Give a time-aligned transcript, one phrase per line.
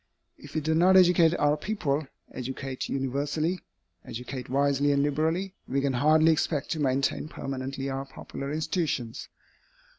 [0.35, 3.59] If we do not educate our people, educate universally,
[4.03, 9.29] educate wisely and liberally, we can hardly expect to maintain permanently our popular institutions.